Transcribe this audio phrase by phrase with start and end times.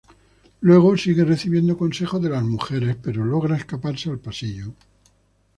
[0.61, 4.73] Luego, sigue recibiendo consejos de las mujeres, pero logra escaparse al pasillo.